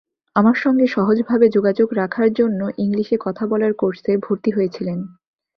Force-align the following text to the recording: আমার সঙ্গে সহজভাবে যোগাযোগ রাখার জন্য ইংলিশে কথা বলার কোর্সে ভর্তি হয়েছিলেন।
আমার 0.35 0.55
সঙ্গে 0.55 0.85
সহজভাবে 0.87 1.45
যোগাযোগ 1.49 1.87
রাখার 1.93 2.29
জন্য 2.33 2.59
ইংলিশে 2.77 3.17
কথা 3.19 3.43
বলার 3.47 3.73
কোর্সে 3.73 4.11
ভর্তি 4.17 4.49
হয়েছিলেন। 4.51 4.99